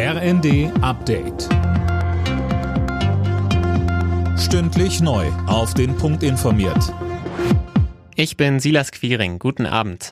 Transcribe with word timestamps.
RND 0.00 0.70
Update. 0.80 1.48
Stündlich 4.38 5.00
neu. 5.00 5.26
Auf 5.48 5.74
den 5.74 5.96
Punkt 5.96 6.22
informiert. 6.22 6.94
Ich 8.14 8.36
bin 8.36 8.60
Silas 8.60 8.92
Quiring. 8.92 9.40
Guten 9.40 9.66
Abend. 9.66 10.10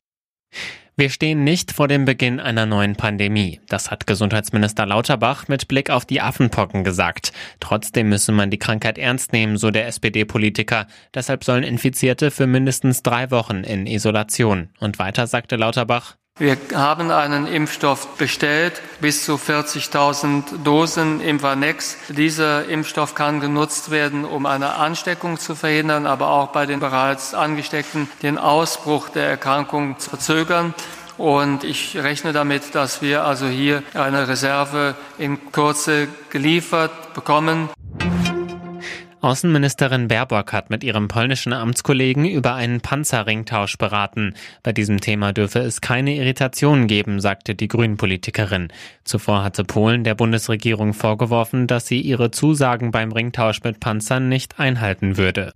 Wir 0.97 1.09
stehen 1.09 1.45
nicht 1.45 1.71
vor 1.71 1.87
dem 1.87 2.05
Beginn 2.05 2.41
einer 2.41 2.67
neuen 2.67 2.97
Pandemie. 2.97 3.61
Das 3.69 3.93
hat 3.93 4.09
Gesundheitsminister 4.09 4.87
Lauterbach 4.87 5.47
mit 5.47 5.69
Blick 5.69 5.91
auf 5.91 6.05
die 6.05 6.21
Affenpocken 6.21 6.83
gesagt. 6.83 7.33
Trotzdem 7.61 8.09
müsse 8.09 8.33
man 8.33 8.51
die 8.51 8.59
Krankheit 8.59 8.99
ernst 8.99 9.33
nehmen, 9.33 9.57
so 9.57 9.71
der 9.71 9.87
SPD-Politiker. 9.87 10.89
Deshalb 11.15 11.45
sollen 11.45 11.63
Infizierte 11.63 12.33
für 12.33 12.49
mindestens 12.49 13.05
drei 13.05 13.31
Wochen 13.31 13.63
in 13.63 13.87
Isolation. 13.87 14.71
Und 14.81 14.99
weiter 14.99 15.29
sagte 15.29 15.55
Lauterbach, 15.55 16.17
wir 16.39 16.59
haben 16.75 17.11
einen 17.11 17.47
Impfstoff 17.47 18.19
bestellt, 18.19 18.83
bis 19.01 19.25
zu 19.25 19.37
40.000 19.37 20.63
Dosen 20.65 21.23
Imvanex. 21.23 21.97
Dieser 22.09 22.69
Impfstoff 22.69 23.15
kann 23.15 23.41
genutzt 23.41 23.91
werden, 23.91 24.27
um 24.27 24.45
eine 24.45 24.75
Ansteckung 24.75 25.39
zu 25.39 25.55
verhindern, 25.55 26.07
aber 26.07 26.29
auch 26.29 26.49
bei 26.49 26.67
den 26.67 26.79
bereits 26.79 27.33
Angesteckten 27.33 28.11
den 28.23 28.37
Ausbruch 28.37 29.09
der 29.09 29.31
Erkrankung 29.31 29.99
zu 29.99 30.11
verzögern. 30.11 30.75
Und 31.17 31.65
ich 31.65 31.97
rechne 31.97 32.35
damit, 32.35 32.75
dass 32.75 33.01
wir 33.01 33.25
also 33.25 33.47
hier 33.47 33.83
eine 33.95 34.29
Reserve 34.29 34.95
in 35.17 35.53
Kürze 35.53 36.09
geliefert 36.29 37.15
bekommen. 37.15 37.71
Außenministerin 39.27 40.07
Baerbock 40.07 40.53
hat 40.53 40.71
mit 40.71 40.85
ihrem 40.85 41.09
polnischen 41.09 41.53
Amtskollegen 41.53 42.27
über 42.27 42.55
einen 42.55 42.81
Panzerringtausch 42.81 43.77
beraten. 43.77 44.35
Bei 44.63 44.73
diesem 44.73 45.01
Thema 45.01 45.33
dürfe 45.33 45.59
es 45.59 45.81
keine 45.81 46.15
Irritationen 46.15 46.87
geben, 46.87 47.21
sagte 47.21 47.57
die 47.57 47.67
Grünen-Politikerin. 47.67 48.69
Zuvor 49.03 49.43
hatte 49.43 49.65
Polen 49.65 50.05
der 50.05 50.15
Bundesregierung 50.15 50.95
vorgeworfen, 50.95 51.67
dass 51.67 51.89
sie 51.89 52.01
ihre 52.01 52.31
Zusagen 52.31 52.93
beim 52.93 53.11
Ringtausch 53.11 53.65
mit 53.65 53.81
Panzern 53.81 54.29
nicht 54.29 54.61
einhalten 54.61 55.17
würde. 55.17 55.53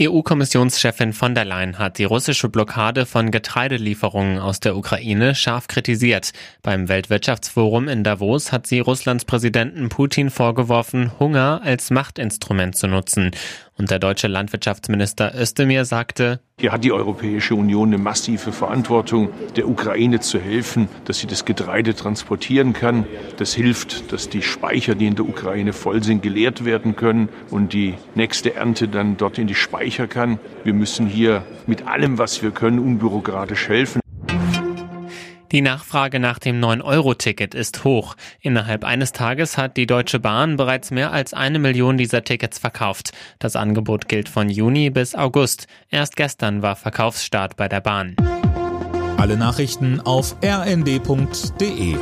EU-Kommissionschefin 0.00 1.12
von 1.12 1.34
der 1.34 1.44
Leyen 1.44 1.78
hat 1.78 1.98
die 1.98 2.04
russische 2.04 2.48
Blockade 2.48 3.06
von 3.06 3.30
Getreidelieferungen 3.30 4.38
aus 4.38 4.58
der 4.58 4.76
Ukraine 4.76 5.34
scharf 5.34 5.68
kritisiert. 5.68 6.32
Beim 6.62 6.88
Weltwirtschaftsforum 6.88 7.88
in 7.88 8.02
Davos 8.02 8.50
hat 8.50 8.66
sie 8.66 8.80
Russlands 8.80 9.24
Präsidenten 9.24 9.88
Putin 9.90 10.30
vorgeworfen, 10.30 11.12
Hunger 11.20 11.60
als 11.62 11.90
Machtinstrument 11.90 12.76
zu 12.76 12.88
nutzen. 12.88 13.30
Und 13.76 13.90
der 13.90 13.98
deutsche 13.98 14.28
Landwirtschaftsminister 14.28 15.34
Özdemir 15.34 15.84
sagte, 15.84 16.40
hier 16.60 16.70
hat 16.70 16.84
die 16.84 16.92
Europäische 16.92 17.56
Union 17.56 17.88
eine 17.88 17.98
massive 17.98 18.52
Verantwortung, 18.52 19.30
der 19.56 19.68
Ukraine 19.68 20.20
zu 20.20 20.38
helfen, 20.38 20.88
dass 21.04 21.18
sie 21.18 21.26
das 21.26 21.44
Getreide 21.44 21.96
transportieren 21.96 22.72
kann. 22.72 23.06
Das 23.38 23.52
hilft, 23.54 24.12
dass 24.12 24.28
die 24.28 24.42
Speicher, 24.42 24.94
die 24.94 25.06
in 25.06 25.16
der 25.16 25.28
Ukraine 25.28 25.72
voll 25.72 26.04
sind, 26.04 26.22
geleert 26.22 26.64
werden 26.64 26.94
können 26.94 27.28
und 27.50 27.72
die 27.72 27.94
nächste 28.14 28.54
Ernte 28.54 28.86
dann 28.86 29.16
dort 29.16 29.38
in 29.38 29.48
die 29.48 29.56
Speicher 29.56 30.06
kann. 30.06 30.38
Wir 30.62 30.74
müssen 30.74 31.08
hier 31.08 31.42
mit 31.66 31.88
allem, 31.88 32.18
was 32.18 32.40
wir 32.42 32.52
können, 32.52 32.78
unbürokratisch 32.78 33.68
helfen. 33.68 34.03
Die 35.54 35.62
Nachfrage 35.62 36.18
nach 36.18 36.40
dem 36.40 36.60
9-Euro-Ticket 36.60 37.54
ist 37.54 37.84
hoch. 37.84 38.16
Innerhalb 38.40 38.82
eines 38.82 39.12
Tages 39.12 39.56
hat 39.56 39.76
die 39.76 39.86
Deutsche 39.86 40.18
Bahn 40.18 40.56
bereits 40.56 40.90
mehr 40.90 41.12
als 41.12 41.32
eine 41.32 41.60
Million 41.60 41.96
dieser 41.96 42.24
Tickets 42.24 42.58
verkauft. 42.58 43.12
Das 43.38 43.54
Angebot 43.54 44.08
gilt 44.08 44.28
von 44.28 44.48
Juni 44.48 44.90
bis 44.90 45.14
August. 45.14 45.68
Erst 45.90 46.16
gestern 46.16 46.62
war 46.62 46.74
Verkaufsstart 46.74 47.54
bei 47.56 47.68
der 47.68 47.80
Bahn. 47.80 48.16
Alle 49.16 49.36
Nachrichten 49.36 50.00
auf 50.00 50.34
rnd.de 50.44 51.98